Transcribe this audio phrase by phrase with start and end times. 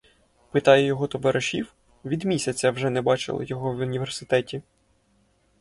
[0.51, 1.73] Питаю його товаришів:
[2.05, 4.61] від місяця вже не бачили його в університеті.